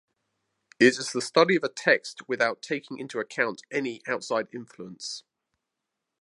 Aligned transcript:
It 0.79 0.97
is 0.97 1.11
the 1.13 1.21
study 1.21 1.55
of 1.57 1.63
a 1.63 1.69
text 1.69 2.27
without 2.27 2.63
taking 2.63 2.97
into 2.97 3.19
account 3.19 3.61
any 3.69 4.01
outside 4.07 4.47
influence. 4.51 5.21